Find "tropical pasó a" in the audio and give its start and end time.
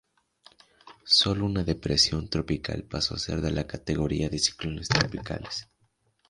2.27-3.19